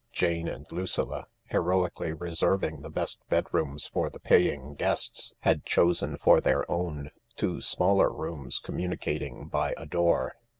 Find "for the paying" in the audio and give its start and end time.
3.85-4.73